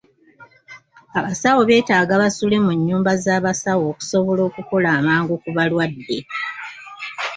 [1.19, 6.17] Abasawo beetaaga basule mu nnyumba z'abasawo okusobola okukola amangu ku balwadde.